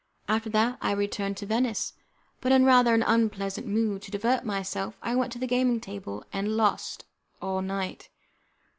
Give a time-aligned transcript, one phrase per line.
[0.27, 1.93] After that I returned to Venice,
[2.39, 6.25] but in rather an unpleasant mood; to divert myself I went to the gaming table,
[6.33, 7.05] and lost
[7.39, 8.09] all night.